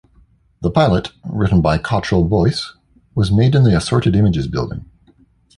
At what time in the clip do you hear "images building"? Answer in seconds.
4.15-4.85